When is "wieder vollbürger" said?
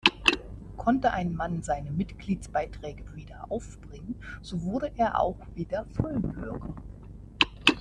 5.53-6.73